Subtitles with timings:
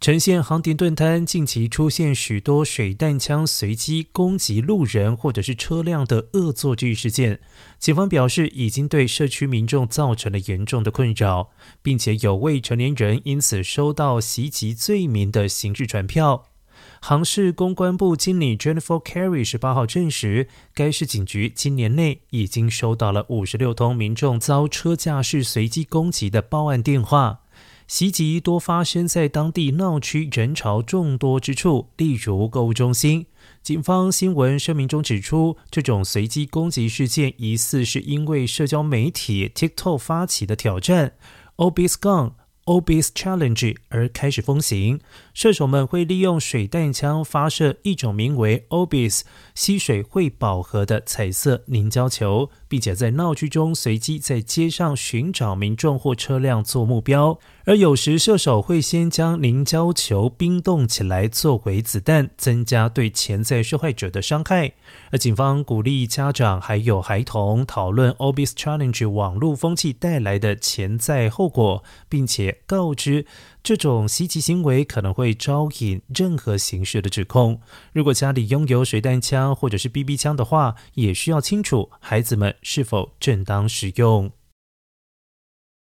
[0.00, 7.40] 呈现航迪顿滩近期出现许多水弹枪随机攻击路人或者是车辆的恶作剧事件。
[7.80, 11.50] 警方表示，已经对社区民众造成了严重的困扰，
[11.82, 16.44] 并且有未成年人因此收到袭击罪名的刑事传票。
[17.00, 27.40] 航市公关部经理 Jennifer Carey 十八号证实，该市警局今年内已经收到了五十六通民众遭车驾驶随机攻击的报案电话。
[27.88, 33.24] 袭击多发生在当地闹区人潮众多之处，例如购物中心。
[33.62, 41.14] 警方新闻声明中指出，这种随机攻击事件疑似是因为社交媒体 TikTok 发起的挑战
[41.56, 42.32] Obis Gun。
[42.68, 45.00] Obis Challenge 而开始风行，
[45.32, 49.22] 射手们会利用水弹枪发射一种名为 Obis
[49.54, 57.38] 吸水会饱和的彩色凝胶球，并且在闹剧中随机在街上寻找民众或车辆做目标。
[57.64, 64.72] 而有时射手会先将凝胶球冰冻起来作为子弹，增加对潜在受害者的伤害。
[65.10, 73.26] 而警方鼓励家长还有孩童讨论 Obis Challenge 网络风气带来的潜在后果，并且告知
[73.62, 77.60] 这种袭击行为可能会招引任何形式的指控。
[77.92, 84.30] 如果家里拥有水弹枪或者是 BB 枪的话，也需要清楚孩子们是否正当使用。